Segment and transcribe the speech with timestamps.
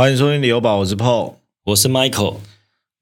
[0.00, 1.34] 欢迎收听旅游宝，我是 Paul。
[1.62, 2.38] 我是 Michael。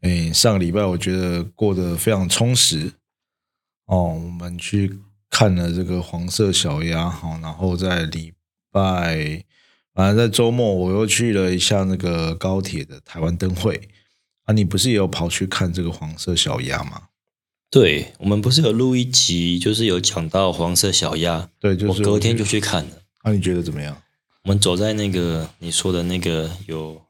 [0.01, 2.95] 哎，上个礼拜我觉得过得非常充实
[3.87, 4.15] 哦。
[4.15, 4.99] 我们去
[5.31, 8.33] 看了这个黄色小鸭，好，然后在礼
[8.73, 9.45] 拜，
[9.95, 13.81] 反正在周末我又去了一下那个高铁的台湾灯会
[14.47, 14.53] 啊。
[14.53, 17.03] 你不是也有跑去看这个黄色小鸭吗？
[17.71, 21.49] 对，我们不是有录一集，就是有讲到黄色小鸭。
[21.61, 22.91] 对，就是我隔天就去看了。
[23.23, 23.97] 那你觉得怎么样？
[24.45, 27.03] 我们走在那个你说的那个有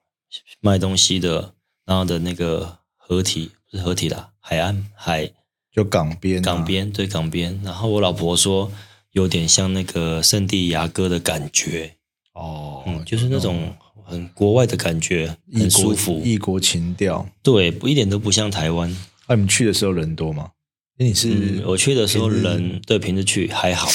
[0.60, 5.30] 卖东西的，然后的那个合体不是合体的海岸海，
[5.70, 7.60] 就港边港边对港边。
[7.62, 8.72] 然后我老婆说
[9.12, 11.94] 有点像那个圣地牙哥的感觉
[12.32, 13.72] 哦，嗯，就是那种
[14.04, 17.28] 很国外的感觉，很舒服，异国情调。
[17.42, 18.90] 对，不一点都不像台湾。
[19.28, 20.50] 那你们去的时候人多吗？
[20.98, 23.88] 你是我去的时候人对平时去还好，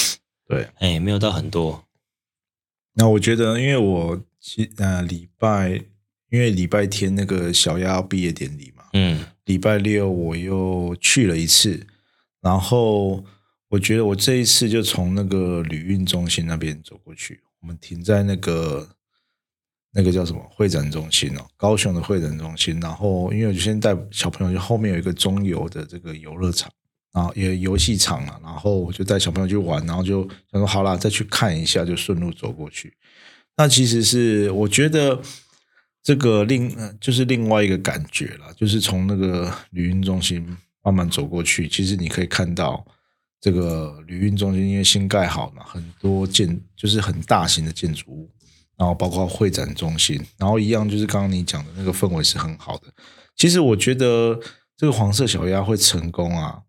[0.47, 1.83] 对，哎，没有到很多。
[2.95, 5.81] 那我觉得，因为我其呃礼拜，
[6.29, 11.87] 因为礼拜天那个小鸭毕业典礼嘛，嗯，礼拜六我又去了一次，
[12.41, 13.23] 然后
[13.69, 18.87] 我觉得我这一次就从那个旅运中心那边走过去，我们停在那个
[19.91, 26.71] 那个叫什么会展中心哦，高雄的会展中心，然后因为我就先带小朋友，就后面有一个中游的这个游乐场。
[27.13, 32.91] 然后也游戏场了，然后我就带小朋友去玩，然后就想说好啦，再去看一下，就顺路走过去。
[33.55, 35.21] 那其实是我觉得
[36.01, 40.43] 这个另就是另外一个感觉了，就是从那个旅运中心
[40.83, 42.83] 慢慢走过去，其实你可以看到
[43.39, 48.27] 这个旅运中心因为新盖好嘛，很多建就是很大型的建筑物，
[48.75, 52.87] 然后包括会展中心，然后一样就是刚刚你讲的那个氛围是很好的。
[53.35, 54.39] 其实我觉得
[54.75, 56.59] 这个黄色小鸭会成功啊。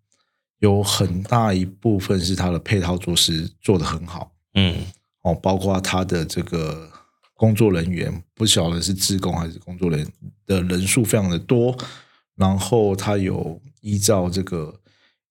[0.61, 4.77] 有很大一部分是它的配套措施做得很好，嗯，
[5.23, 6.91] 哦，包括它的这个
[7.35, 10.09] 工作人员，不晓得是职工还是工作人员
[10.47, 11.77] 的人数非常的多，
[12.37, 14.75] 然后它有依照这个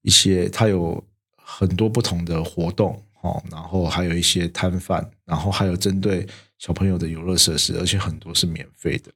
[0.01, 1.03] 一些，它有
[1.37, 6.27] 很多不同的活动，哦，然后还有一些摊贩，然后还有针对
[6.59, 9.11] 小朋友的游乐设施，而且很多是免费的，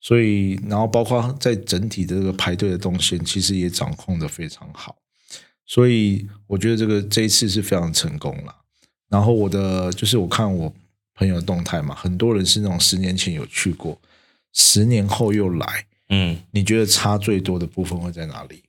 [0.00, 4.96] 所以，然后包括在整体的这个排队的动线，其实也掌控的非常好。
[5.70, 8.56] 所以我觉得这个这一次是非常成功了。
[9.08, 10.74] 然后我的就是我看我
[11.14, 13.96] 朋友的动态嘛，很多人是那种十年前有去过，
[14.52, 15.86] 十年后又来。
[16.08, 18.64] 嗯，你觉得差最多的部分会在哪里？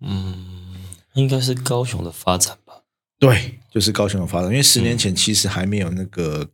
[0.00, 0.74] 嗯，
[1.12, 2.82] 应该是高雄的发展吧。
[3.20, 6.50] 对，就是高雄的发展，因为十年前其实还没有那个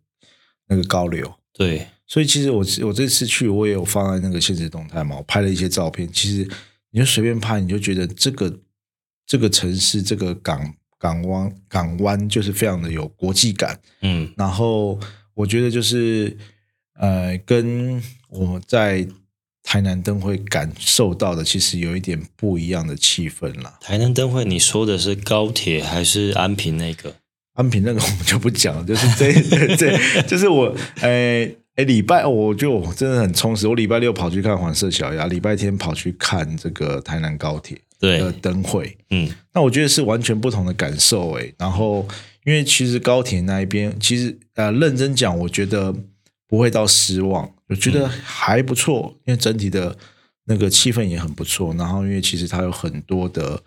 [0.66, 1.36] 那个高流。
[1.54, 6.06] 对，所以其实我我这次去我也有放在那个现实动态嘛，我拍了一些照片。
[6.12, 6.46] 其实
[6.90, 8.54] 你就随便拍，你就觉得这个。
[9.30, 14.98] 这个城市，这个港港湾港湾就是非常的有国际感，嗯，然后
[15.34, 16.36] 我觉得就是
[16.98, 19.06] 呃，跟我在
[19.62, 23.78] 台南灯会感受到的其实有一点不一样的气氛啦。
[23.80, 27.14] 台南灯会，你说的是高铁还是安平那个？
[27.54, 29.32] 安平那个我们就不讲，就是这
[29.76, 31.56] 这，就是我诶。
[31.76, 33.68] 哎，礼拜我就真的很充实。
[33.68, 38.96] 我礼拜六跑去看黄色小鸭，礼拜天跑去看这个台南高铁的灯会。
[39.10, 41.38] 嗯，那我觉得是完全不同的感受。
[41.38, 42.06] 哎，然后
[42.44, 45.94] 因为其实高铁那一边，其实呃，认真讲，我觉得
[46.48, 49.14] 不会到失望，我觉得还不错。
[49.26, 49.96] 因为整体的
[50.44, 51.74] 那个气氛也很不错。
[51.74, 53.62] 然后因为其实它有很多的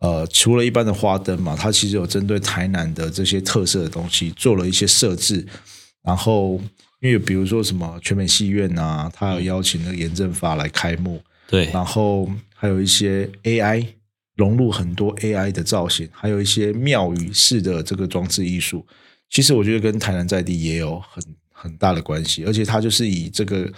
[0.00, 5.46] 呃，除了一般的花灯嘛，它其实有针对台南的这些特色的东西做了一些设置，
[6.02, 6.60] 然后。
[7.00, 13.86] 因为比如说什么全美戏院啊，他有邀请那个严正发来开幕，对，然后还有一些 AI
[14.34, 18.86] 融入很多 AI 的造型，还有一些庙宇式的这个装置艺术。
[19.28, 23.72] 其实我觉得跟台南在地也有很很大的关系，而且它就是以这个，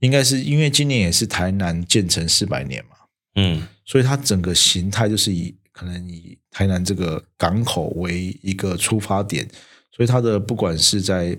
[0.00, 2.96] 应该是因为今年也是台南建成四百年嘛，
[3.36, 9.48] 嗯，所以它整个形态就是以可能以台南这个港口为一个出发点，
[9.90, 11.36] 所以它的不管是在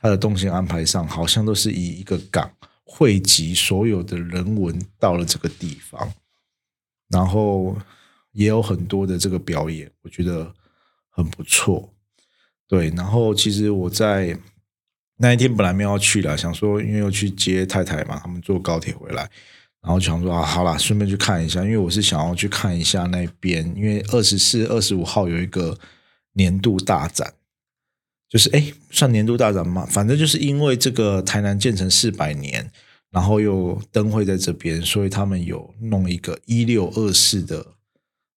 [0.00, 2.50] 它的动线安排上，好像都是以一个港
[2.82, 6.12] 汇集所有的人文到了这个地方，
[7.08, 7.76] 然后
[8.32, 10.52] 也有很多的这个表演，我觉得
[11.10, 11.92] 很不错。
[12.66, 14.38] 对，然后其实我在
[15.16, 19.22] 那一天本来没有要去了，想说因为要去接太太嘛，他们坐高铁回来，
[19.80, 25.78] 然后想说啊，好啦，顺便去看一下，因为我是想要去看一下那边，因为二十四、二十五号有一个
[26.32, 27.34] 年度大展。
[28.28, 32.70] 就是哎，算年度大展嘛，反正就是因为这个台南建成四百年，
[33.10, 37.66] 然后又灯会在这边，所以他们有弄一个一六二四的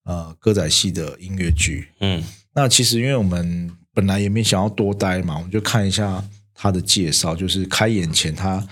[0.05, 1.89] 呃歌仔戏的音乐剧。
[1.99, 2.23] 嗯，
[2.53, 6.23] 那其实因为我们本来也没想要多待嘛，我们就看一下
[6.53, 8.65] 他的介绍，就是开演前他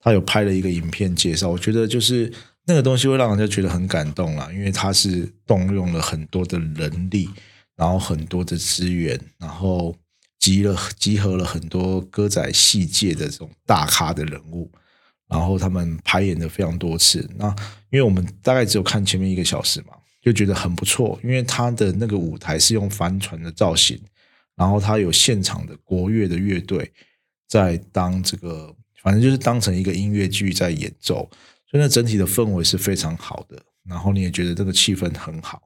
[0.00, 2.32] 他有拍了一个影片介绍，我觉得就是
[2.66, 7.30] 那个东西会让人家觉得很感动啦，因为他是动用了很多的人力，
[7.76, 9.94] 然后很多的资源，然后
[10.40, 14.70] 集了集合了很多歌仔戏界的这种大咖的人物，
[15.28, 17.28] 然后他们排演的非常多次。
[17.36, 17.48] 那
[17.90, 24.00] 因为我们大概只有看前面一个小时嘛，就觉得很不错，因为他的那个舞台是用帆船的造型。
[24.56, 26.88] 然后他有现场的国乐的乐队
[27.48, 28.72] 在当这个，
[29.02, 31.28] 反正就是当成一个音乐剧在演奏，
[31.68, 33.60] 所以那整体的氛围是非常好的。
[33.84, 35.60] 然后你也觉得这个气氛很好。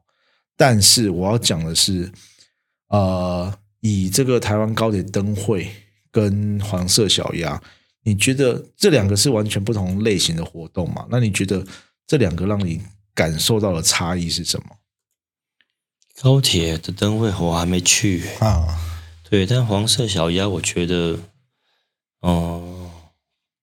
[0.56, 2.10] 但是我要讲的是，
[2.88, 5.70] 呃，以这个台湾高铁灯会
[6.10, 7.62] 跟黄色小鸭，
[8.08, 11.06] 你觉得这两个是完全不同类型的活动嘛？
[11.10, 11.62] 那你觉得
[12.06, 12.80] 这两个让你
[13.14, 14.76] 感受到的差异是什么？
[16.22, 18.24] 高铁的灯会我还没去。
[18.40, 18.66] 啊，
[19.28, 21.18] 对，但黄色小鸭我觉得，
[22.20, 22.90] 哦，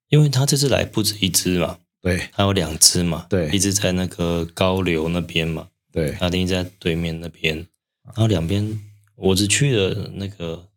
[0.10, 7.58] 因为他这次来不止一只嘛，对，还有两只嘛，对，一只在那个高流那边嘛，对，另一在对面那边，
[8.04, 8.80] 然后两边
[9.16, 10.70] 我只去了那个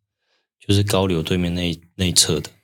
[0.58, 2.57] 就是高流对面那那一侧的，嗯，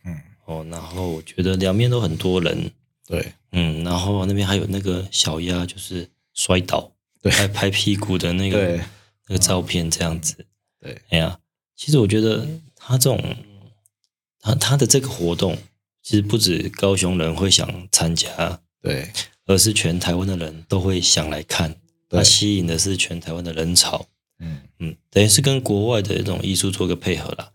[0.45, 2.71] 哦，然后我觉得两边都很多人，
[3.07, 6.93] 对，嗯，然后那边还有那个小鸭就是摔倒，
[7.23, 8.81] 对，拍拍屁股的那个。
[9.27, 10.45] 那个照片这样子，
[10.79, 11.39] 对，哎呀，
[11.75, 12.47] 其实我觉得
[12.77, 13.19] 他这种，
[14.39, 15.57] 他他的这个活动，
[16.03, 19.11] 其实不止高雄人会想参加，对，
[19.47, 21.75] 而是全台湾的人都会想来看，
[22.11, 24.05] 他吸引的是全台湾的人潮，
[24.41, 24.61] 嗯。
[24.81, 27.51] 嗯，等于是跟国外的一种艺术做个配合啦。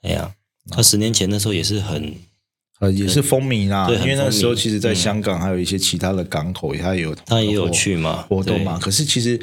[0.00, 0.34] 哎呀，
[0.70, 2.14] 他十年前那时候也是很，
[2.80, 9.40] 呃，也是风靡啦，因为那时候其实，在香港还有一些其他的港口，它也有它也有去嘛活动嘛，可是其实。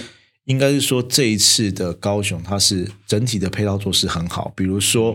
[0.48, 4.50] 应该是说这一次的高雄，它是整体的配套措施很好。
[4.56, 5.14] 比如说，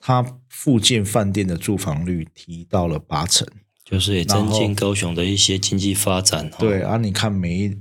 [0.00, 3.46] 它附近饭店的住房率提到了八成，
[3.84, 6.50] 就是也增进高雄的一些经济发展。
[6.58, 7.76] 对啊，你看每一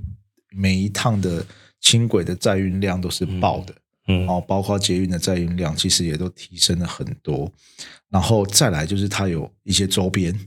[0.51, 1.44] 每一趟的
[1.81, 3.74] 轻轨的载运量都是爆的，
[4.07, 7.51] 嗯，哦，包括捷运的载运量其实也都提升了很多。
[8.13, 10.39] 然后再来就是它有一些周边，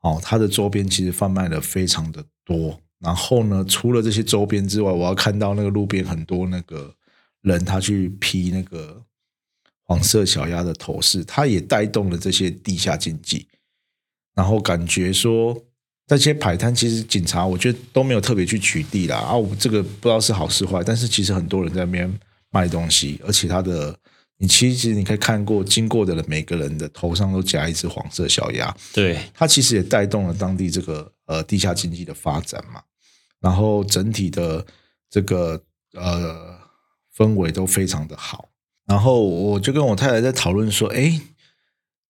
[0.00, 2.76] 哦，它的周边其实贩卖的非常的多。
[2.98, 6.92] 然后呢，除了这些周边之外，我要看到那个路边很多那个
[7.42, 9.00] 人，他去批那个
[9.84, 13.46] 黄色小鸭的头饰，他也带动了这些地下经济。
[14.34, 15.56] 然后感觉说，
[16.08, 19.18] 这些摆摊其实警察我觉得都没有特别去取缔啦。
[19.18, 22.12] 啊，我这个不知道是好是坏，但是其实很多人在那边
[22.50, 23.96] 卖东西，而且他的
[24.38, 31.12] 你其实你可以看过经过的人，每个人的头上都夹一只黄色小鸭，对，它其实也带动了当地这个。
[31.26, 32.80] 呃，地下经济的发展嘛，
[33.40, 34.64] 然后整体的
[35.10, 35.60] 这个
[35.94, 36.56] 呃
[37.12, 38.48] 氛围都非常的好。
[38.86, 41.20] 然后我就跟我太太在讨论说，哎，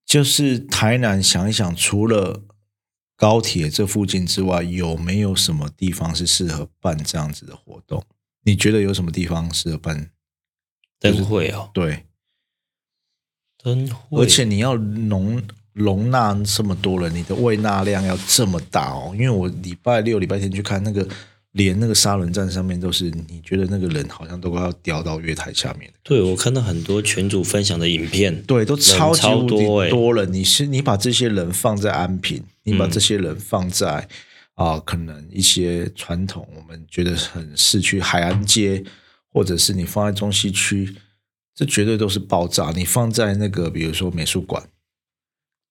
[0.05, 2.43] 就是台南想一想，除了
[3.17, 8.05] 高铁这附近之外，有没有什么地方是适合办这样子的活动？
[8.43, 10.11] 你觉得有什么地方适合办
[11.01, 11.71] 灯会啊？
[11.73, 12.05] 对，
[14.11, 15.43] 而且你要容。
[15.77, 19.13] 容纳这么多人，你的胃纳量要这么大哦。
[19.13, 21.07] 因为我礼拜六、礼拜天去看那个，
[21.53, 25.93] 连那个沙轮站上面都是，你觉得那个人好像都快要掉到月台下面。
[26.03, 30.25] 对，我看到很多群主分享的影片，对，都超级无敌多了。
[30.25, 34.09] 你是你把这些人放在安平，你把这些人放在
[34.55, 38.83] 啊，可能一些传统我们觉得很市区海岸街，
[39.31, 40.97] 或者是你放在中西区，
[41.57, 42.71] 这绝对都是爆炸。
[42.71, 44.63] 你放在那个比如说美术馆。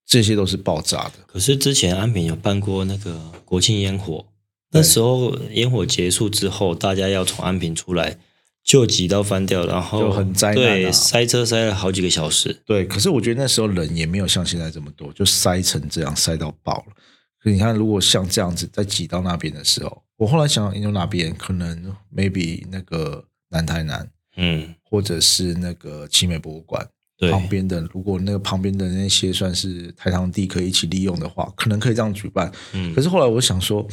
[0.07, 1.13] 这些都是爆炸的。
[1.25, 4.27] 可是之前安平有办过那个国庆烟火，
[4.69, 8.19] 那时候烟火结束之后，大家要从安平出来，
[8.63, 12.61] 就挤到翻掉，然后就很灾难，对，塞车塞了好几个小时。
[12.67, 16.93] 对，可是我觉得那时候人也没有像现在这么多，就塞成这样，塞到爆了。
[17.41, 26.87] 可你看，如果像这样子再挤到那边的时候，我后来想，有哪边可能 maybe 那个南台南，嗯，或者是那个奇美博物馆。
[27.31, 32.51] 旁边的，如果那个旁边的那些算是台糖地可以一起利用的话，可能可以这样举办。
[32.73, 33.87] 嗯，可是后来我想说，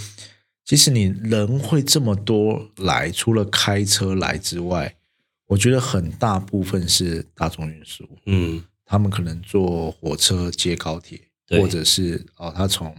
[0.65, 4.93] 其实你人会这么多来，除了开车来之外，
[5.47, 8.05] 我觉得很大部分是大众运输。
[8.27, 11.21] 嗯，他们可能坐火车接高铁，
[11.51, 12.93] 或者是哦，他从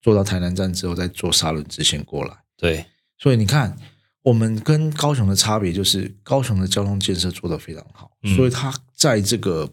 [0.00, 2.32] 坐到台南站之后再坐沙轮直线过来。
[2.56, 2.86] 对，
[3.18, 3.76] 所以你看。
[4.26, 9.72] 我们跟高雄的差别就是，高雄的交通建设做得非常好，所以他在这个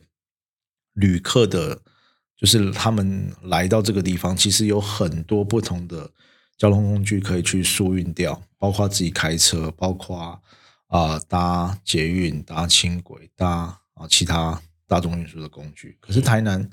[0.94, 1.82] 旅客的，
[2.38, 6.08] 就是他们来到这个地方，其实有很多不同的
[6.56, 10.40] 交通工具可以去疏运掉，包括自己开车，包括
[10.86, 13.50] 啊搭捷运、搭轻轨、搭
[13.96, 15.98] 啊其他大众运输的工具。
[16.00, 16.70] 可是台南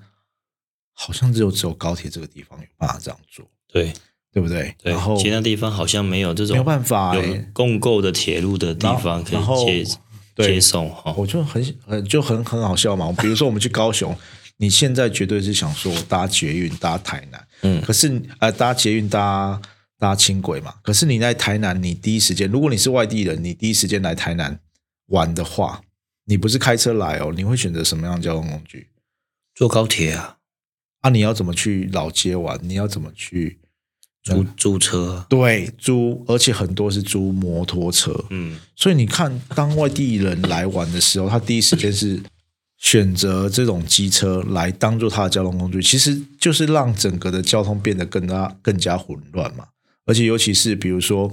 [0.93, 3.91] 好像只有只有高铁这个地方有办法这样做，对
[4.33, 4.75] 对不对？
[4.83, 9.97] 对，然后其他地方好像没有这种没有办法有欸共购的铁路的地方可然后以接
[10.35, 11.13] 对接送哈。
[11.17, 13.13] 我就很很就很很好笑嘛。
[13.19, 14.17] 比如说我们去高雄，
[14.59, 19.61] 你现在绝对是想说搭捷运搭台南，嗯可是呃搭捷运搭
[19.99, 24.59] 搭轻轨嘛，可是你在台南，你第一时间，如果你是外地人，你第一时间来台南
[25.09, 25.83] 玩的话，
[26.27, 28.89] 你不是开车来哦，你会选择什么样的交通工具？
[29.55, 30.37] 坐高铁啊，
[31.01, 32.59] 啊，你要怎么去老街玩？
[32.63, 33.60] 你要怎么去？
[34.23, 38.15] 租租车啊，对，租，而且很多是租摩托车。
[38.31, 42.21] 嗯，所以你看，当外地人来玩的时候，他第一时间是
[42.77, 49.67] 选择这种机车来当做他的交通工具，其实就是让整个的交通变得更加更加混乱嘛。
[50.05, 51.33] 而且尤其是比如说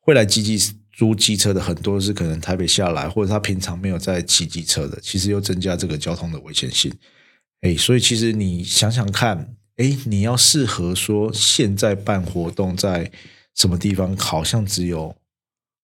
[0.00, 6.92] 会来机机租机车的很多是可能台北下来，或者他平常没有在骑机车的，其实又增加这个交通的危险性。
[7.60, 13.10] 哎，所以其实你想想看，哎，你要适合说现在办活动在
[13.54, 15.16] 什么地方，好像只有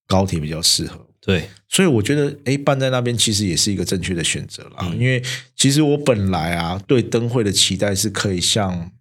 [0.07, 1.07] 高铁比较适合。
[1.19, 4.76] 对，所以我觉得，哎，办在那边其实也是一个正确的选择啦。
[4.83, 5.23] 嗯因为
[5.57, 8.93] 其实我本来啊对灯会的期待是可以像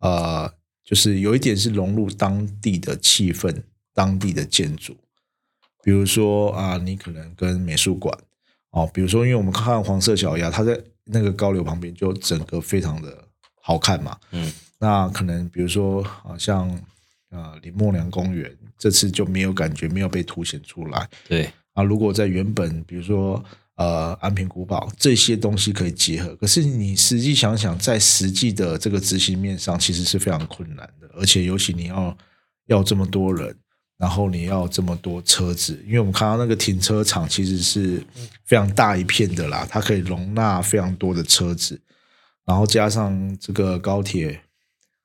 [0.00, 0.52] 呃，
[0.84, 3.54] 就是有一点是融入当地的气氛、
[3.94, 4.96] 当地的建筑，
[5.84, 8.16] 比如说啊，你可能跟美术馆
[8.70, 13.27] 哦，比如说，因为我们看黄色小鸭，它在那个高流旁边，就整个非常的
[13.68, 14.16] 好看嘛。
[14.30, 16.66] 嗯，那可能比如说啊，像
[17.28, 21.06] 呃林默娘公园，这次就没有感觉，没有被凸显出来。
[21.28, 23.44] 对，啊，如果在原本比如说
[23.74, 32.16] 呃安平古堡这些东西可以结合，可是你实际想想，在实际的这个执行面上，其实是非常困难的，而且尤其你要
[32.68, 33.54] 要这么多人，
[33.98, 38.02] 然后你要这么多车子，因为我们看到那个停车场其实是
[38.46, 41.78] 非常大一片的啦，它可以容纳非常多的车子，
[42.48, 44.40] 然后加上这个高铁，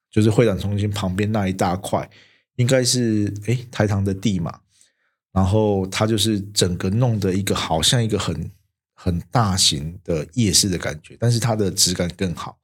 [0.09, 2.09] 就是会展中心旁边那一大块，
[2.55, 4.62] 应该是诶台糖的地嘛。
[5.33, 8.50] 然后它就是整个弄的一个好像一个很
[8.93, 12.57] 很大型的夜市的感觉，但是它的质感更好。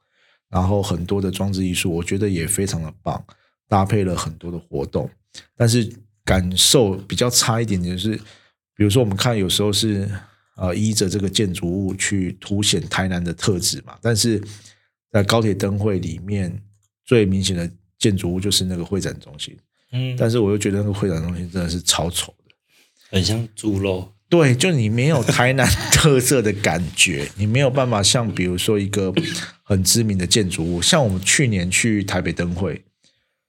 [0.48, 3.22] 然后很多的装置艺术，我觉得也非常的棒，
[3.68, 5.10] 搭配了很多的活动。
[5.58, 5.92] 但是
[6.24, 8.16] 感受比较差一点点，就是
[8.76, 10.10] 比如说我们看有时候是
[10.60, 14.42] 呃依着这个建筑物去凸显台南的特质嘛，但是
[15.12, 16.62] 在高铁灯会里面
[17.06, 19.58] 最明显的建筑物就是那个会展中心，
[19.92, 22.54] 嗯，但是我又觉得那个会展中心真的是超丑的。
[23.12, 29.12] 很像猪肉，对，就你没有台南特色的感觉，你没有办法像比如说一个
[29.64, 32.80] 很知名的建筑物，像我们去年去台北灯会，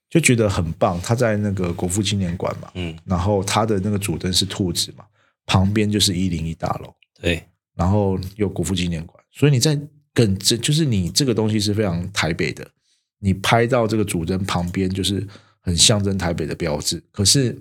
[0.09, 0.99] 就觉得很棒。
[1.03, 5.05] 它在那个国父纪念馆嘛，嗯，然后它的那个主灯是兔子嘛，
[5.45, 7.45] 旁边就是一零一大楼，对，
[7.77, 9.79] 然后有国父纪念馆，所以你在
[10.15, 12.67] 更这就是你这个东西是非常台北的，
[13.19, 15.27] 你拍到这个主灯旁边就是
[15.61, 17.57] 很象征台北的标志，可是，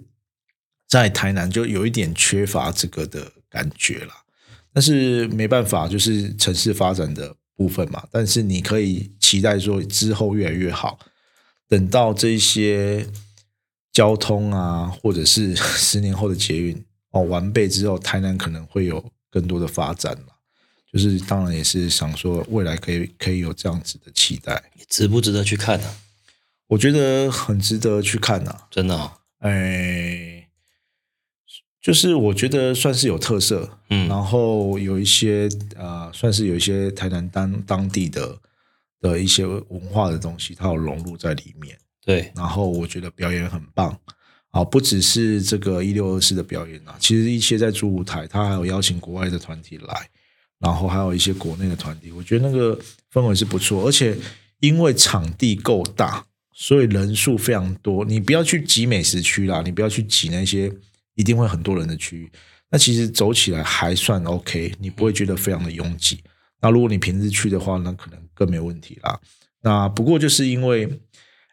[0.88, 4.24] 在台南就有一点缺乏这个的感觉啦。
[4.72, 8.08] 但是没办法，就是城市发展的部分嘛。
[8.12, 10.98] 但是你可以期待说之后越来越好，
[11.68, 13.06] 等到这些
[13.92, 20.34] 交通啊，或者是 十年后的捷运哦完备之后，台南可能会有更多的发展嘛。
[20.92, 25.88] 就是当然也是想说未来可以可以有这样子的期待，值不值得去看呢？
[26.68, 30.48] 我觉得很值得去看呐、真的哦，哎，
[31.82, 38.38] 就是我觉得算是有特色，嗯然后有一些呃，算是有一些台南当当地的
[39.00, 41.78] 的一些文化的东西，它有融入在里面。
[42.04, 43.96] 对，然后我觉得表演很棒
[44.64, 50.10] 不只是这个一六二四的表演啊，其实一些在主舞台，他还有邀请国外的团体来，
[50.60, 52.80] 然后还有一些国内的团体，我觉得那个
[53.14, 54.18] 氛围是不错，而且
[54.60, 58.04] 因为场地够大，所以人数非常多。
[58.04, 60.72] 你不要去挤美食区啦，你不要去挤那些
[61.16, 62.32] 一定会很多人的区域，
[62.70, 66.20] 那其实走起来还算 OK，你不会觉得非常的拥挤。
[66.62, 69.20] 那如果你平日去的话，那可能更没问题啦。
[69.62, 70.90] 那不过就是因为，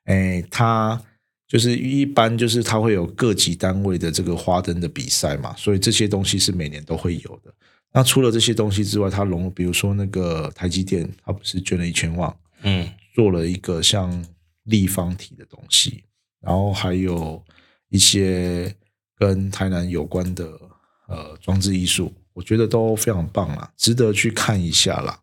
[0.04, 1.00] 哎，他
[1.48, 7.54] 就是一般就是它会有各级单位的这个花灯的比赛嘛，所以这些东西是每年都会有的。
[7.92, 14.26] 那除了这些东西之外，它融入，比如说那个台积电，它不是捐了一千万，嗯，做了一个像
[14.64, 16.04] 立方体的东西，
[16.40, 17.42] 然后还有
[17.88, 18.74] 一些
[19.16, 20.60] 跟台南有关的
[21.08, 25.18] 呃装置艺术，我觉得都非常棒啦，值得去看一下啦。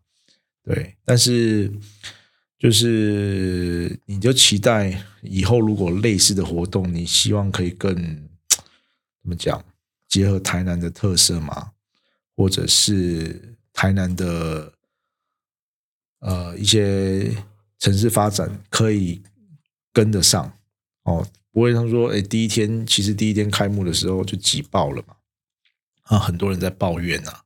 [0.64, 1.70] 对，但是
[2.64, 7.94] 就是你就期待以后如果类似的活动，你希望可以更
[8.48, 9.62] 怎么讲，
[10.08, 11.72] 结合台南的特色嘛，
[12.34, 14.72] 或者是台南的
[16.20, 17.36] 呃一些
[17.78, 19.20] 城市发展可以
[19.92, 20.50] 跟得上
[21.02, 25.14] 哦，不会像说，哎，第一天其实第一天开幕的时候就挤爆了嘛，
[26.04, 27.40] 啊，很多人在抱怨呐。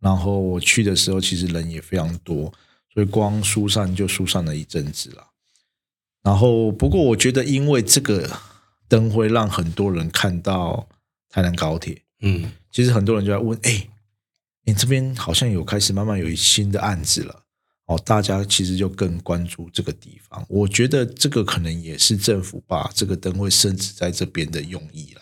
[0.00, 2.50] 然后我去的时候，其实人也非常多，
[2.94, 5.26] 所以光疏散就疏散了一阵子了。
[6.22, 8.30] 然后不过我觉得，因为这个
[8.88, 10.88] 灯会让很多人看到
[11.28, 13.88] 台南高铁，嗯，其实很多人就在问，哎，
[14.64, 17.42] 你这边好像有开始慢慢有新的案子了。
[17.86, 20.42] 哦，大家其实就更关注这个地方。
[20.48, 25.20] 我觉得这个可能也是政府把这个灯会升值在这边的用意了。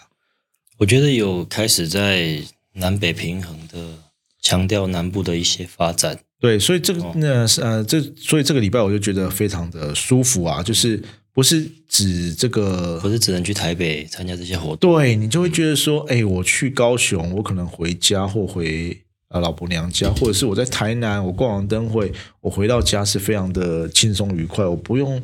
[0.76, 2.40] 我觉得有开始在
[2.74, 3.98] 南北平衡的
[4.40, 6.20] 强调南部的一些发展。
[6.42, 18.98] 对，所以这个那呃，这所以这个礼拜我就觉得非常的舒服啊，就是不是指这个，不是只能去台北参加这些活动，对你就会觉得说，哎，我去高雄，我可能回家或回。
[19.32, 24.62] 啊，老婆娘家，或者是我在台南，我逛完灯会，我回到家是非常的轻松愉快。
[24.62, 25.18] 我不用，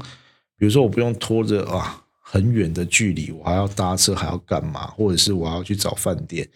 [0.57, 4.87] 比如说我不用拖着啊很远的距离，我还要搭车，还要干嘛？
[4.87, 6.49] 或者是我要去找饭店，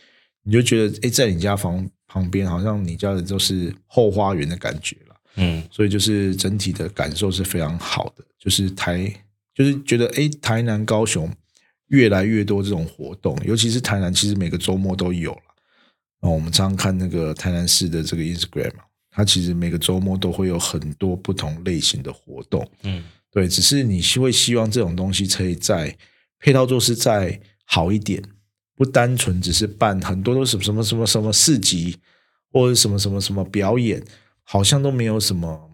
[0.44, 5.16] 你就觉得哎，在你家房旁边，好像你家的都是后花园的感觉了。
[5.36, 8.22] 嗯，所以就是整体的感受是非常好的。
[8.38, 9.10] 就是台，
[9.54, 11.32] 就是觉得哎，台南、高雄
[11.86, 15.40] 越来越多这种活动，尤其是台南，其实每个周末都有了。
[16.20, 18.72] 哦，我们常常看那个台南市的这个 Instagram
[19.10, 22.68] 它其实每个周末都会有很多不同类型的活动。
[22.82, 25.96] 嗯，对，只是你会希望这种东西可以在
[26.38, 28.22] 配套做是再好一点，
[28.82, 31.96] 不单纯只是办很多都是什么什么什么市集
[32.50, 34.02] 或者什么什么什么表演，
[34.42, 35.70] 好像都没有什么，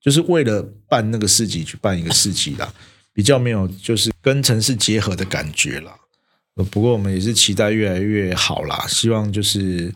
[0.00, 2.74] 就是为了办那个市集去办一个市集啦，
[3.12, 5.96] 比较没有就是跟城市结合的感觉啦。
[6.72, 9.94] 不过我们也是期待越来越好啦，希望就是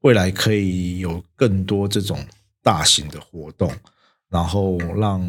[0.00, 2.22] 未来可以有更多这种
[2.62, 3.72] 大型的活动，
[4.28, 5.26] 然后让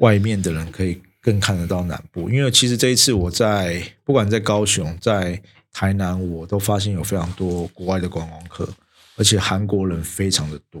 [0.00, 2.30] 外面的人可以更看得到南部。
[2.30, 5.38] 因为其实这一次我在不管在高雄、在
[5.74, 8.66] 台南，我都发现有非常多国外的观光客，
[9.16, 10.80] 而且韩国人非常的多。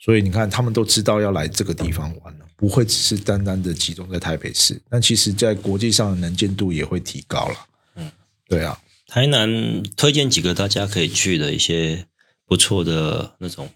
[0.00, 4.82] 所以你看，他们都知道要来这个地方玩了，不会只是单单的集中在台北市。
[4.90, 7.54] 但其实，在国际上的能见度也会提高了。
[7.94, 8.10] 嗯，
[8.48, 8.76] 对啊。
[9.06, 9.48] 台南
[9.96, 12.04] 推荐几个大家可以去的一些
[12.46, 13.70] 不错的那种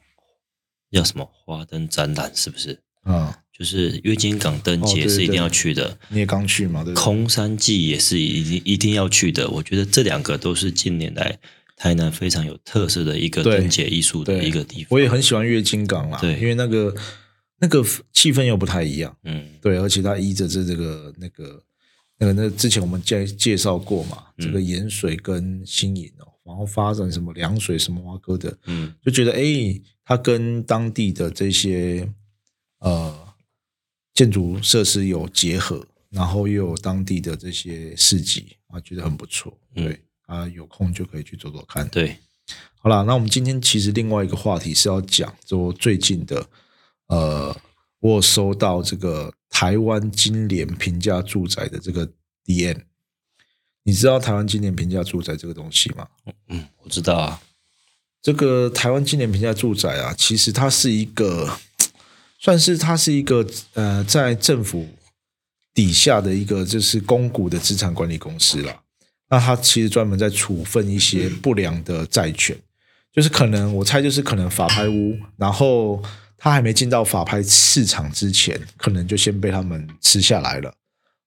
[0.90, 2.80] 叫什么花灯展览，是不是？
[3.04, 5.96] 嗯，就是月金港灯节是一定要去的。
[6.08, 6.82] 你也刚去嘛？
[6.82, 6.92] 对。
[6.94, 9.48] 空山祭也是一定一定要去的。
[9.50, 11.38] 我觉得这两个都是近年来。
[11.78, 16.94] 台南非常有特色的一个灯节艺术的一个地方，我也很喜欢月金港啦，对，因为那个
[17.60, 21.62] 那个气氛又不太一样，嗯，对，而且它依着这这个那个
[22.18, 32.08] 那个那之前我们介介绍过嘛，这个盐水跟新营哦，然后发展什么凉水什么蛙哥的，嗯，就觉得哎，它跟当地的这些
[32.78, 33.14] 呃
[34.16, 40.02] 建筑设施有结合，然后又有当地的这些市集啊，觉得很不错，对。
[40.26, 41.86] 啊，有空就可以去走走看。
[41.86, 42.18] 对，
[42.80, 46.44] 好了，那我们今天其实另外一个话题是要讲，就最近的，
[47.06, 47.56] 呃，
[48.00, 52.04] 我收到这个台湾金联平价住宅的这个
[52.44, 52.76] DM，
[53.84, 56.08] 你知道台湾金联平价住宅这个东西吗？
[56.48, 57.40] 嗯，我知道啊。
[58.20, 61.56] 这个台湾金联平价住宅啊，其实它是一个，
[62.38, 64.86] 算是它是一个呃，在政府
[65.74, 68.82] 底下的一个就是公股的资产管理公司了。
[69.28, 72.56] 那他其实专门在处分一些不良的债权，
[73.12, 76.00] 就是可能我猜就是可能法拍屋，然后
[76.38, 80.72] 他还没进到法拍市场之前，可能就先被他们吃下来了，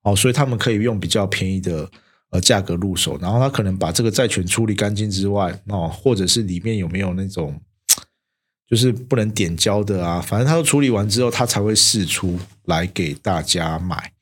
[0.04, 1.92] 哦，所以他们可以用比较便宜的
[2.30, 7.60] 呃价格入手，然后他可能把这个债权处理干净之外，哦，或者是里面有没有那种
[8.70, 14.14] 就是不能点交的啊，反正他都处理完之后，他才会释出来给大家买。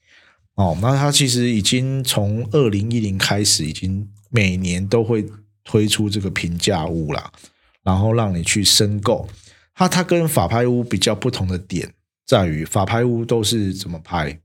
[0.56, 5.26] 哦，那他其实已经从二零一零开始，已经每年都会
[5.64, 7.32] 推出这个平价屋啦，
[7.84, 9.28] 然后让你去申购。
[9.76, 11.94] 它它跟法拍屋比较不同的点
[12.26, 14.40] 在于，法拍屋都是怎么拍？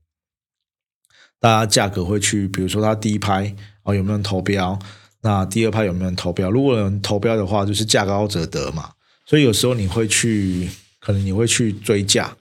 [1.39, 4.77] 大家价格会去，比如说他第一拍哦有没有人投标？
[5.21, 6.51] 那第二拍有没有人投标？
[6.51, 8.91] 如果有人投标的话，就是价高者得嘛。
[9.25, 12.35] 所以有时候你会去，可能你会去追价。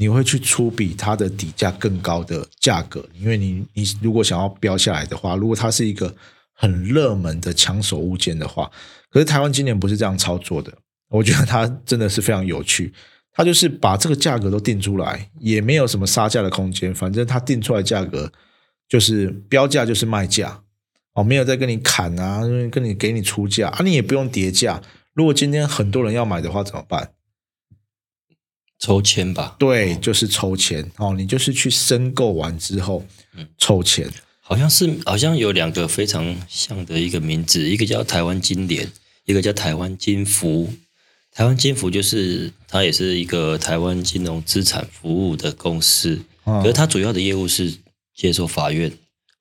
[0.00, 6.14] 你会去出比它的底价更高的价格，因为你你如果想要标下来的话，如果它是一个
[6.52, 8.70] 很热门的抢手物件的话，
[9.10, 10.72] 可是台湾今年不是这样操作的，
[11.08, 12.94] 我觉得它真的是非常有趣，
[13.32, 18.32] 它就是把这个价格都定出来，也没有什么杀价的空间，反正它定出来价格
[18.88, 20.60] 就是标价就是卖价，
[21.14, 24.80] 哦，没有再跟你砍啊，跟你给你出价啊，你也不用叠价，
[25.18, 27.10] 如果今天很多人要买的话怎么办？
[28.78, 29.56] 抽签吧？
[29.58, 33.04] 对，就是抽签哦，你就是去申购完之后，
[33.34, 34.08] 嗯，抽签，
[34.40, 38.88] 好像是好像有两个非常像的一个名字，一个叫台湾金联，
[39.24, 40.72] 一个叫台湾金福。
[41.32, 47.76] 台湾金福就是它也是一个台湾金融资产服务的公司，可是它主要的业务是
[48.14, 48.92] 接受法院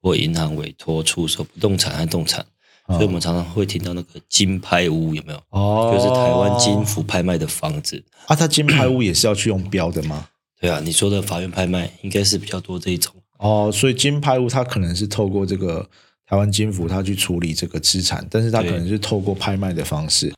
[0.01, 2.43] 或银行委托出售不动产和动产，
[2.87, 5.41] 所以我们常常会听到那个金拍屋有没有？
[5.49, 8.35] 哦，就是台湾金府拍卖的房子啊。
[8.35, 10.27] 它金拍屋也是要去用标的吗？
[10.59, 13.69] 对啊，你说的法院拍卖应该是比较多这一种哦。
[13.73, 15.87] 所以金拍屋它可能是透过这个
[16.25, 20.29] 台湾金服它去处理这个资产，但是它可能是透过拍卖的方式。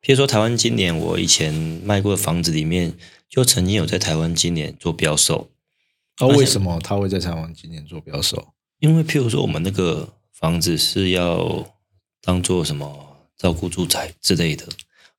[0.00, 1.52] 譬如说，台湾今年我以前
[1.84, 2.94] 卖过的房子里面，
[3.28, 5.50] 就曾经有在台湾今年做标售。
[6.20, 8.48] 那为什么他会在台湾今年做标售？
[8.78, 11.66] 因为譬如说，我们那个房子是要
[12.22, 14.66] 当做什么照顾住宅之类的。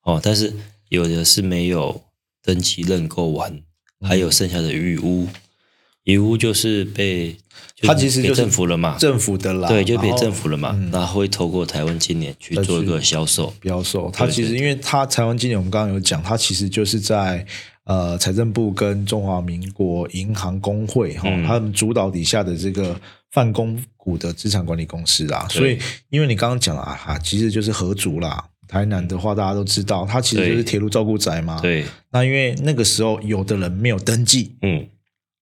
[0.03, 0.53] 哦，但是
[0.89, 2.01] 有的是没有
[2.43, 3.61] 登记认购完，
[4.01, 5.27] 还有剩下的余屋。
[6.05, 7.35] 余屋就是被，
[7.81, 13.53] 它其实就是政府了嘛，政府的啦，对，就被政府了嘛，那会透过台湾今年去做一个销售。
[13.59, 14.09] 标售。
[14.11, 17.45] 它其实因为它台湾今年我们刚刚有讲，它其实就是在
[17.89, 22.95] 呃财政部跟中华民国银行工会哈，他们主导底下的这个
[23.31, 25.47] 泛公股的资产管理公司啦。
[25.49, 28.45] 所以因为你刚刚讲了啊，哈，其实就是合租啦。
[28.67, 31.59] 台南的话大家都知道，它其实就是铁路照顾宅嘛。
[31.59, 34.87] 对，那因为那个时候有的人没有登记，嗯。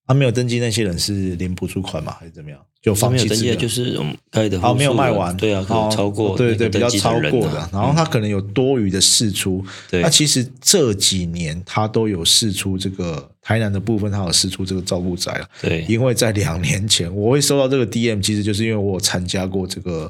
[0.07, 2.57] 他没有登记，那些人是领补助款嘛，还是怎么样？
[2.81, 3.99] 就放弃登记，就是
[4.31, 7.69] 盖的，哦，没有卖完，对啊，超过，对对，比较超过的。
[7.73, 15.49] 然后他可能有多余的试出，那其实这几年他都有试出这个台南的部分，他有试出这个照顾宅了。
[15.61, 20.09] 对，因为在两年前我会收到这个 DM，其实就是因为我有参加过这个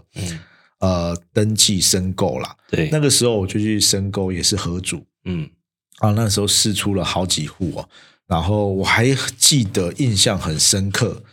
[0.79, 2.55] 呃登记申购啦。
[2.69, 5.49] 对，那个时候我就去申购，也是合组，嗯，
[5.97, 7.89] 啊，那时候试出了好几户哦。
[8.27, 11.23] 然后我还记得印象很深刻，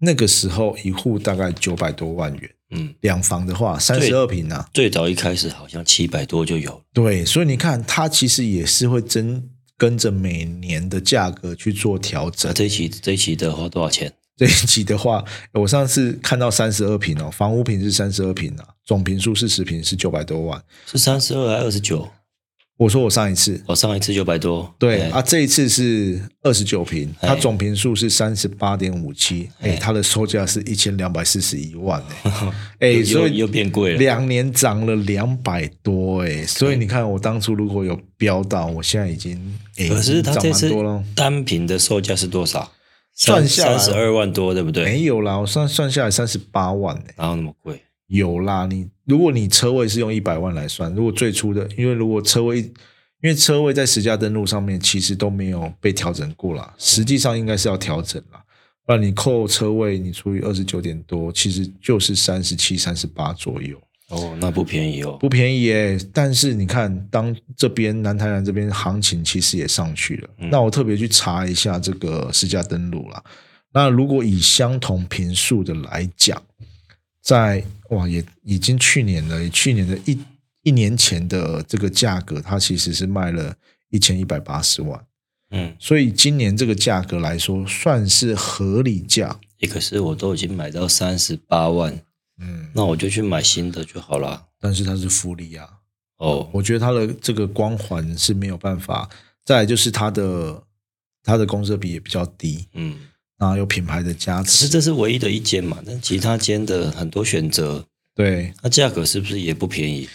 [0.00, 6.82] 那个时候一户大概九百多万元，嗯，两房的话三十二平啊，最早一开始好像七百多就有。
[6.92, 12.52] 对，所以你看，它其实也是会跟跟着每年的价格去做调整。
[12.52, 14.12] 这一期这一期的话多少钱？
[14.36, 22.08] 这一期的话，我上次看到三十二平哦，房屋平是三十二平啊，总平数四十平是九百多万，是三十二还是二十九？
[22.76, 32.02] 我说我上一次，我上一次九百多，对啊，这一次是二十九平，它总平数是三十八点五七，哎，它的售价是一千两百四十一万，
[32.80, 39.40] 哎， 所以又变贵了，两年涨了两百多，哎，所以你看我当初如果有标到，我现在已经，
[39.88, 40.72] 可是它这次
[41.14, 42.72] 单品的售价是多少？
[43.16, 44.84] 算下三十二万多，对不对？
[44.84, 47.80] 没有啦，我算算下来三十八万，哎，哪有那么贵？
[48.06, 52.72] 有啦，你如果你车位是用一百万来算，如果最初的，因为如果车位，因
[53.22, 58.42] 为车位在实价登录上面其实都没有被调整过啦，实际上应该是要调整啦。
[58.86, 63.80] 不然你扣车位，你除以二十九点多，其实就是三十七、三十八左右。
[64.10, 65.98] 哦，那不便宜哦，不便宜耶。
[66.12, 73.24] 但是你看，当这边南台南这边行情其实也上去了，那我特别去查一下这个实价登录啦。
[73.72, 76.40] 那如果以相同平数的来讲，
[77.24, 80.18] 在哇，也已经去年了，去年的一
[80.62, 83.56] 一年前的这个价格，它其实是卖了
[83.88, 85.02] 一千一百八十万，
[85.50, 89.40] 嗯，所以今年这个价格来说，算是合理价。
[89.70, 91.98] 可是我都已经买到三十八万，
[92.38, 94.46] 嗯，那我就去买新的就好了。
[94.60, 95.66] 但是它是福利啊，
[96.18, 99.08] 哦，我觉得它的这个光环是没有办法。
[99.42, 100.62] 再来就是它的
[101.22, 102.98] 它的公设比也比较低，嗯。
[103.38, 105.78] 然后有品牌的加持，是这是唯一的一间嘛？
[105.84, 110.08] 那其他间的很多选择，对，那价格是不是也不便宜？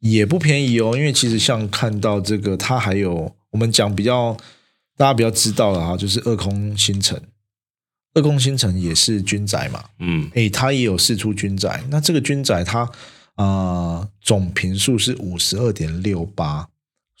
[0.00, 4.36] 也不便宜哦，因为其实像看到这个，它还有我们讲比较
[4.96, 7.20] 大家比较知道的哈，就是二空新城，
[8.14, 12.90] 二空新城也是军宅嘛，嗯，诶，它也有四出军宅，那这个军宅它
[13.36, 16.68] 啊总平数是五十二点六八。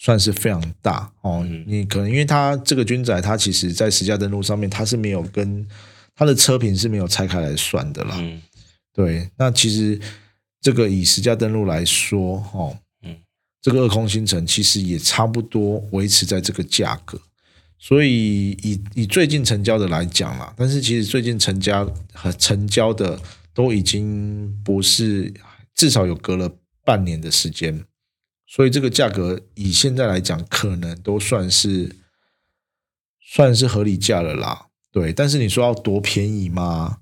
[0.04, 5.64] 算是非常大哦，你可能因为它这个军仔，它其实在实价登录上面，它是没有跟
[6.16, 8.16] 它的车品是没有拆开来算的啦。
[8.18, 8.42] 嗯，
[8.92, 10.00] 对，那其实
[10.60, 13.16] 这个以实价登录来说，哦，嗯，
[13.60, 17.16] 这个二空星城其实也差不多维持在这个价格，
[17.78, 23.20] 所以以以最近成交的来讲啦，但是其实最近成交和成交的
[23.54, 25.32] 都已经不是
[25.76, 26.50] 至少有隔了
[26.84, 27.84] 半年的时间。
[28.54, 31.96] 所以这个价格以现在来讲，可能都算是
[33.18, 34.66] 算是合理价了啦。
[34.90, 36.98] 对，但是你说要多便宜吗？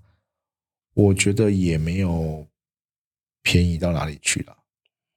[0.94, 2.46] 我觉得也没有
[3.42, 4.56] 便宜到哪里去了。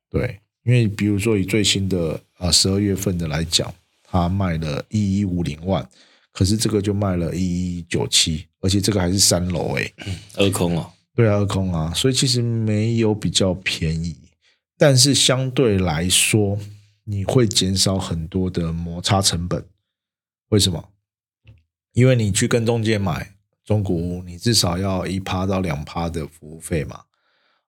[0.09, 5.87] 对，因为比如说以最新的啊十二月份的来讲，它卖了一一五零万，
[6.31, 9.93] 可是这个就卖了一一九七，而且这个还是三楼诶，
[10.37, 14.17] 二空哦，对啊，二空啊，所以其实没有比较便宜，
[14.77, 16.57] 但是相对来说
[17.03, 19.65] 你会减少很多的摩擦成本，
[20.49, 20.89] 为什么？
[21.93, 27.01] 因为你去跟中介买中古屋，你至少要一趴到两趴的服务费嘛，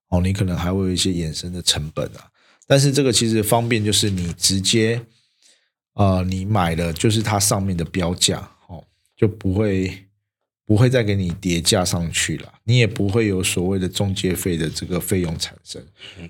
[0.08, 2.32] 哦，你可能还会有一些衍生的成本啊。
[2.68, 5.06] 但是这个其实方便，就是你直接，
[5.94, 8.84] 呃，你买的就是它上面的标价，哦，
[9.16, 10.05] 就不会
[10.66, 15.82] 不会再给你叠加上去了，你也不会有所谓的中介费的这个费用产生。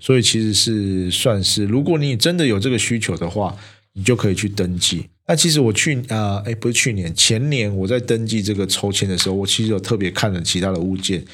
[0.02, 3.58] 所以其实是算是，如果你真的有这个需求的话，
[3.94, 5.10] 你就可以去登记。
[5.28, 11.26] 那其实我去啊，哎，不是去年，前年我在登记这个抽签的时候，我其实有特别看了其他的物件，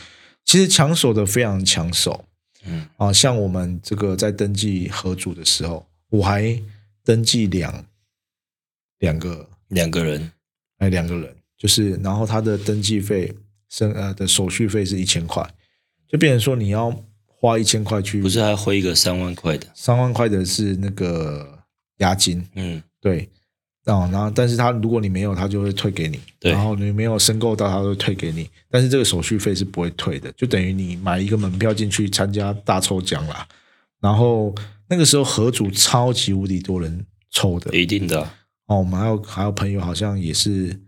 [0.45, 2.23] 其实抢手的非常抢手，
[2.65, 6.57] 嗯啊，像我们这个在登记合组的时候，我还
[7.03, 7.85] 登记两
[8.99, 10.31] 两个两个人，
[10.77, 13.31] 哎，两个人，就是然后他的登记费
[13.69, 15.47] 生呃的手续费是一千块，
[16.09, 16.91] 就变成说你要
[17.27, 21.59] 花一千块去，不是还汇一个三万块的，三万块的是那个
[21.97, 23.29] 押金，嗯，对。
[23.85, 26.19] 哦，然后但是他如果你没有，他就会退给你。
[26.39, 28.47] 对，然后你没有申购到，他会退给你。
[28.69, 33.47] 但是这个手续费是不会退的，就等于你买一个门票进去参加大抽奖啦。
[33.99, 34.53] 然后
[34.87, 38.21] 那个时候合组超级无敌多人抽的，一定的。
[38.67, 40.79] 哦，我们还有还有朋友好像也是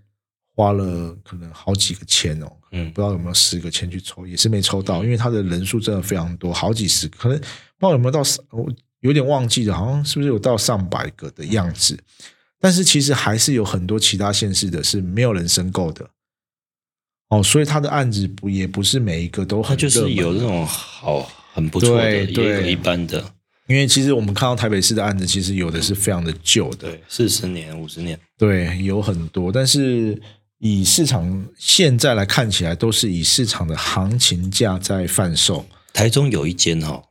[0.56, 11.98] 花了可能好几个签哦，嗯，不知道有没有十个签去抽，也是没抽到，因为他的人数真的非常多，好几十，可能不知道有没有到，我有点忘记了，好像是不是有到上百个的样子。
[12.60, 16.10] 但是其实还是有很多其他县市的是没有人申购的，
[17.30, 23.34] 哦，所以他的案子不也不是每一个都很，就是有那种好很不错的，也有一般的。
[23.68, 29.52] 因为其实我们看到台北市的案子，其实有的是非常的旧的，四十年、五十年，对，有很多。
[29.52, 30.22] 但是
[30.66, 35.66] 以市场现在来看起来，都是以市场的行情价在贩售。
[35.92, 37.04] 台中有一间哈，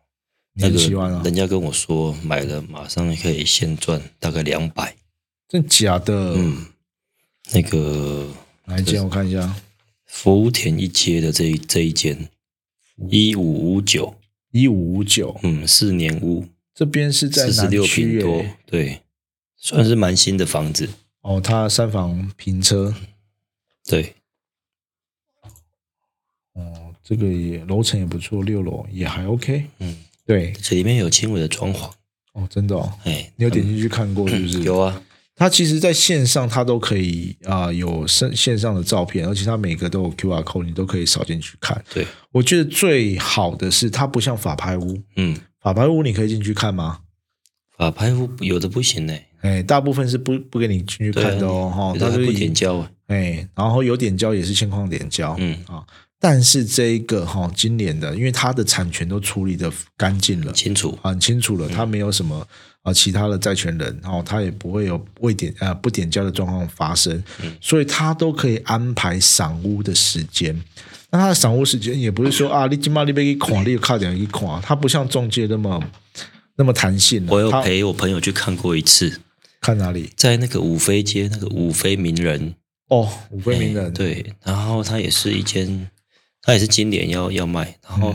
[0.55, 4.97] 那个啊，人家跟我说买了马上可以现赚大概两百。
[5.51, 6.33] 真假的？
[6.35, 6.65] 嗯，
[7.53, 8.27] 那个
[8.65, 9.05] 哪一间？
[9.05, 9.55] 我看一下，
[10.07, 12.31] 福田一街的这一这一间，
[13.11, 14.15] 一五五九，
[14.53, 19.03] 一五五九，嗯，四年屋，这边是在四十六平多，对，
[19.59, 20.89] 算是蛮新的房子。
[21.21, 22.95] 哦，它三房平车，
[23.87, 24.15] 对。
[26.55, 29.65] 哦，这个也楼层也不错，六楼也还 OK。
[29.79, 31.91] 嗯，对，这里面有轻微的装潢。
[32.35, 34.63] 哦，真的哦，哎，你有点进去看过是不是？
[34.63, 35.03] 有啊。
[35.35, 41.83] 它其实在线上，它都可以啊，有线线上的照片，而且它每个都有 Q R code，你都可以扫进去看。
[41.93, 47.01] 对，我觉得最好的是它不像法拍屋，嗯，法拍屋你可以进去看吗？
[47.77, 55.85] 法拍屋有的不行呢，哎，大部分是不不给你进去看的哦，哈，它是点胶，哎，然后有点胶也是现况点胶，嗯啊，
[56.19, 62.47] 但是这一个哈，今年的，因为它的产权都处理的干净了，清楚，很清楚了，它没有什么。
[62.83, 67.23] 啊，其他的债权人，然后他也不会有未点呃不点交的状况发生，
[67.61, 70.61] 所以他都可以安排赏屋的时间。
[71.13, 75.81] 那他的赏屋时间也不是说啊，你今嘛你被一垮，你卡点一垮，他不像中介那么
[76.57, 77.25] 那么弹性。
[77.29, 79.21] 我有陪我朋友去看过一次，
[79.61, 80.13] 看哪里？
[80.17, 82.57] 在那个五妃街那个五妃名人
[82.89, 83.93] 哦，五妃名人。
[83.93, 85.89] 对，然后他也是一间，
[86.43, 88.15] 他也是今年要要卖，然后。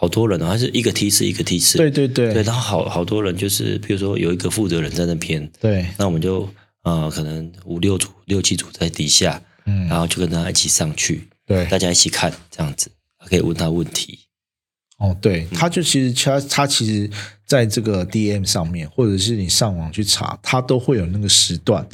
[0.00, 6.48] 好多人哦，还是一个梯次一个梯次，对对对，对，然后好好多人，就是比如说有一个负责人在那边，对，那我们就
[6.84, 12.88] 呃可能五六组六七组在底下，嗯，然后就跟他一起上去，对，大家一起看这样子，
[13.28, 14.20] 可以问他问题。
[14.98, 17.10] 哦，对，他就其实他他其实
[17.44, 21.84] 在这个 DM 上面，或者是你上网去查，他都会有那个时段，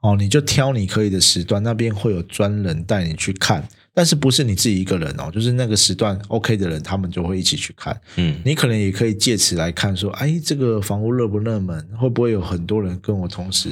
[0.00, 3.66] 哦，你就挑你可以的时段，那边会有专人带你去看。
[3.92, 8.00] 但是不是你自己一个人哦，就是那个时段 OK 的人，他们就会一起去看。
[8.14, 11.84] 嗯，你可能也可以借此来看，说，哎，这个房屋热不热门？
[11.98, 13.70] 会不会有很多人跟我同时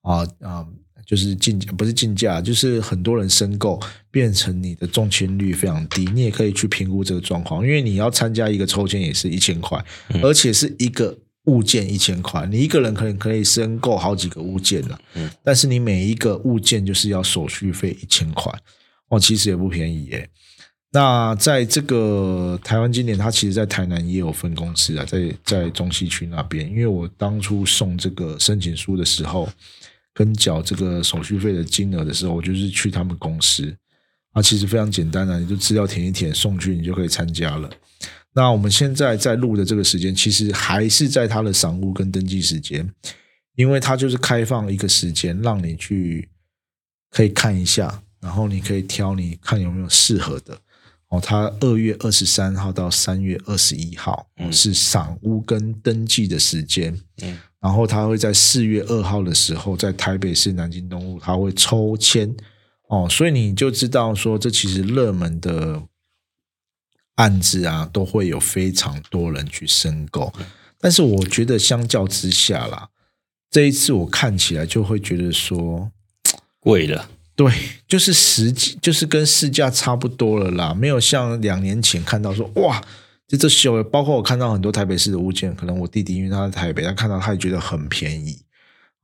[0.00, 0.66] 啊啊，
[1.04, 3.78] 就是竞不是竞价，就是很多人申购，
[4.10, 6.06] 变成你的中签率非常低。
[6.14, 9.84] 你也可以去评估这个状况，因为你要参加一个抽签也是一千块，
[10.22, 15.00] 而且是一个物件一千块，你一个人可能可以申购好几个物件了。
[15.14, 18.52] 嗯，但是你每一个物件就是要手续费一千块。
[19.08, 20.28] 哦，其实也不便宜耶。
[20.92, 26.68] 那在这个台湾今年，它其实，在台南也有分公司啊，在在中西区那边。
[26.68, 29.48] 因为我当初送这个申请书的时候，
[30.12, 33.72] 跟缴这个手续费的金额的时候，我就是去他们公司
[34.32, 34.42] 啊。
[34.42, 37.70] 其实非常简单啊，你就资料填一填，送去你就可以参加了。
[38.34, 42.88] 那我们现在在录的这个时间，其实还是在他的赏屋跟登记时间。
[43.56, 46.30] 因为它就是开放一个时间让你去
[47.10, 50.56] 可以看一下，然后你可以挑你看有没有适合的。
[51.08, 56.98] 哦，它二月二十三号到三月二十一号是赏屋跟登记的时间。
[57.20, 62.34] 嗯，然后它会在四月二号的时候，在台北市南京东路，它会抽签。
[62.88, 65.82] 哦，所以你就知道说，这其实热门的
[67.20, 70.32] 案子啊，都会有非常多人去申购。
[70.78, 72.88] 但是我觉得相较之下啦，
[73.50, 75.92] 这一次我看起来就会觉得说
[76.58, 77.10] 贵了。
[77.36, 77.52] 对，
[77.86, 82.82] 就是实际就是跟市价差不多了啦，没有像两年前看到说哇，
[83.28, 88.38] 这这修，包括我看到很多台北市的物件，可能我弟弟因为他在台北，他看到他也觉得很便宜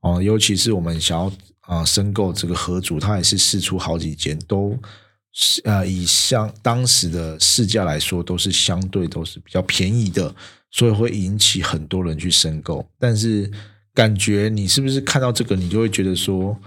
[0.01, 4.77] 哦，尤其是我们想要啊申购这个合组，他也是试出好几间，都是
[5.63, 10.33] 呃以相当时的市价来说，都是相对都是比较便宜的，
[10.71, 12.87] 所以会引起很多人去申购。
[12.99, 13.51] 但是
[13.93, 16.57] 感觉你是不是看到这个，你就会觉得说？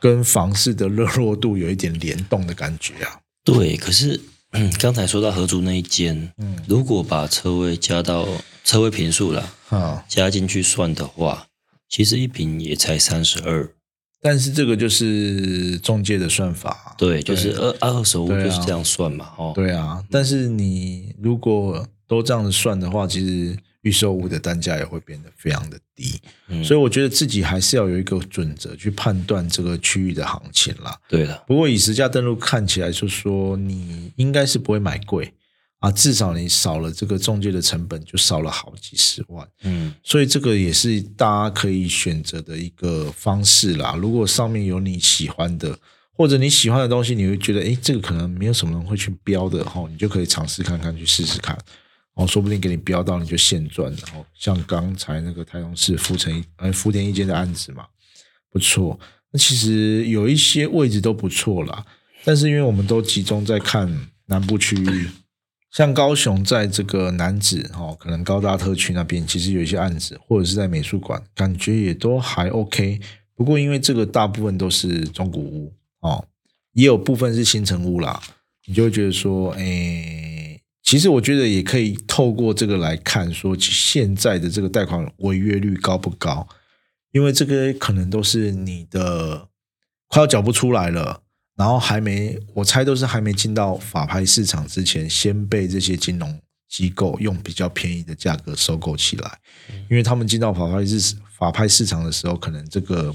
[0.00, 3.20] 跟房市的热络度有一点联动的感觉啊。
[3.44, 4.20] 对，可是
[4.80, 8.26] 刚才说到合租那一间，嗯，如果把车位加到
[8.64, 11.46] 车位平数了，啊，加进去算的话，
[11.88, 13.70] 其实一平也才三十二。
[14.22, 20.02] 但是这个就是中介的算法，对，就是二二手屋就是这样算嘛，哦，对啊。
[20.10, 23.58] 但是你如果都这样子算的话，其实。
[23.82, 26.14] 预售物的单价也会变得非常的低，
[26.62, 30.96] 所以我觉得自己还是要有一个准则去判断这个区域的行情啦。
[31.08, 35.34] 对的，不过以实价登录看起来，就说你应该是不会买贵
[35.82, 39.46] 啊，至少你少了这个中介的成本，就少了好几十万。
[39.64, 43.96] 嗯，所以这个也是大家可以选择的一个方式啦。
[44.00, 45.76] 如果上面有你喜欢的，
[46.12, 51.58] 或者你喜欢的东西，你会觉得哎，这个可能没有什么人会去标的哈，你就可以尝试看看，去试试看。
[52.14, 57.86] 哦，说不定给你标到你就现赚然后，像刚才那个台中市福城呃福田一间的案子嘛，
[58.52, 59.00] 不错。
[59.32, 61.84] 那其实有一些位置都不错啦，
[62.22, 65.08] 但是因为我们都集中在看南部区域，
[65.72, 73.00] 像高雄在这个南子哦，可能高大特区那边，其实有一些案子，或者是在美术馆，感觉也都还 OK。
[73.34, 76.24] 不过因为这个大部分都是中古屋哦，
[76.74, 78.20] 也有部分是新城屋啦，
[78.66, 80.60] 你就会觉得说，哎。
[80.84, 86.46] 其实我觉得也可以透过这个来看，说现在的这个贷款违约率高不高？
[87.12, 89.46] 因为这个可能都是你的
[90.08, 91.21] 快要缴不出来了，
[91.62, 96.36] 然后还没，我猜都是还没进到法拍市场之前，先被这些金融
[96.68, 99.38] 机构用比较便宜的价格收购起来。
[99.88, 103.14] 因为他们进到法拍市法拍市场的时候，可能这个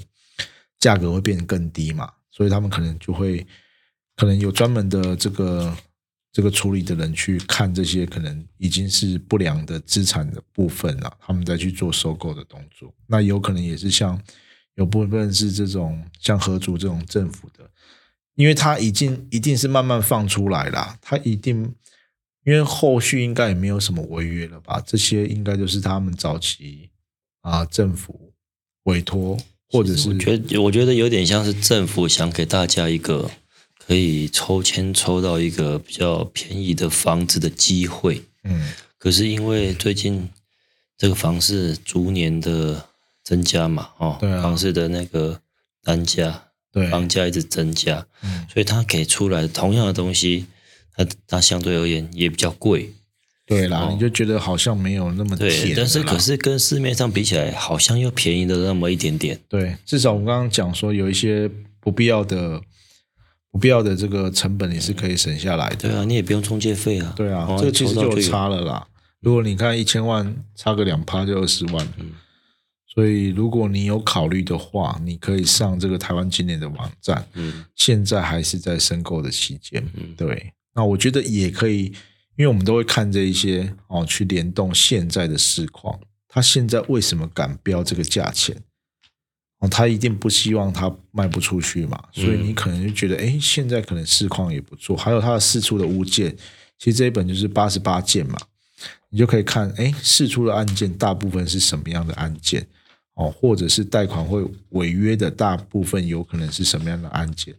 [0.80, 3.46] 价格会变得更低嘛，所以他们可能就会
[4.16, 5.76] 可能有专门的这个。
[6.34, 12.94] 这个处理的人去看这些可能已经是不良的资产的部分了，他们再去做收购的动作。
[13.08, 14.22] 那有可能也是像
[14.76, 17.68] 有部分是这种像合租这种政府的，
[18.38, 21.76] 因为他已经一定是慢慢放出来了，他一定
[22.46, 24.82] 因为后续应该也没有什么违约了吧？
[24.88, 26.90] 这些应该就是他们早期
[27.42, 28.32] 啊政府
[28.84, 29.38] 委托
[29.70, 33.30] 或者是，我觉得我觉得有点像是政府想给大家一个。
[33.80, 40.30] 可以抽签抽到一个比较便宜的房子的机会，嗯，可是因为最近
[40.98, 42.90] 这个房市逐年的
[43.24, 45.40] 增加嘛，哦，对啊，房市的那个
[45.82, 46.47] 单价，
[46.78, 50.46] 对，房价一直增加，嗯，所以它给出来同样的东西，
[50.96, 52.92] 它它相对而言也比较贵，
[53.46, 62.62] 对啦，你就觉得好像没有那么对，但是可是跟市面上比起来，好像又便宜了那么一点点，对，至少我们刚刚讲说有一些不必要的。
[63.50, 65.76] 不必要的这个成本你是可以省下来的。
[65.78, 67.14] 对啊，你也不用中介费啊。
[67.16, 68.86] 对啊，这个其实就差了啦。
[69.22, 72.12] 如果你看一千万差个两趴就二十万，嗯，
[72.98, 80.52] 所以如果你有考虑的话，你可以上这个台湾今年的网站，嗯，现在还是在申购的期间，嗯，对。
[80.74, 81.94] 那我觉得也可以，
[82.38, 88.64] 因为我们都会看这一些哦，去联动现在的市况，他现在为什么敢标这个价钱？
[89.60, 94.98] 哦，他一定不希望他卖不出去嘛，所以你可能就觉得，哎，现在可能市况也不错。
[94.98, 96.36] 还有他的四出的物件，
[96.80, 98.40] 其实这一本就是八十八件嘛，
[99.12, 102.66] 你就可以看，哎，四出的案件大部分是什么样的案件？
[103.18, 107.56] 哦，或者是贷款会违约的大部分有可能是什么样的案件？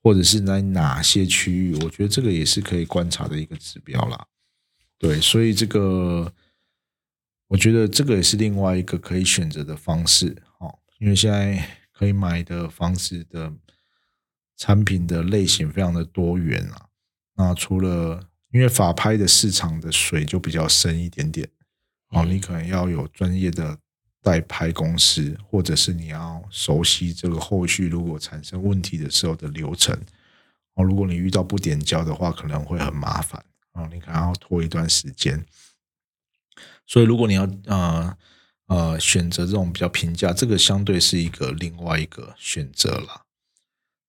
[0.00, 1.74] 或者是在哪些区域？
[1.82, 4.26] 我觉得这个也是可以观察的一个指标啦。
[4.96, 6.32] 对，所以这个，
[7.48, 10.78] 我觉得这个也是另外一个可以选择的方式哦。
[11.00, 13.52] 因为现在可以买的房子的
[14.56, 16.86] 产品的类型非常的多元啊，
[17.34, 21.48] 那除了因为法拍的市场的水就比较深一点点，
[22.10, 23.76] 哦，你可能要有专业的
[24.26, 29.96] 代拍公司，或者是你要熟悉这个后续如果产生问题的时候的流程。
[30.74, 33.40] 哦，如果你遇到不点交的话，可能会很麻烦
[33.74, 35.46] 哦，你可能要拖一段时间。
[36.88, 38.16] 所以，如果你要呃
[38.66, 43.22] 呃选择这种比较平价，这个相对是一个另外一个选择了，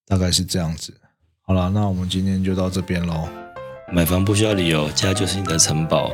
[0.03, 0.99] 大概是这样子。
[1.41, 3.29] 好了，那我们今天就到这边喽。
[3.93, 6.11] 买房不需要理由，家就是你的城堡。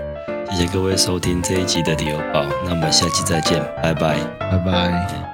[0.52, 5.33] 谢谢各位收听这一集的旅游宝，那我们下期再见，拜拜，拜拜。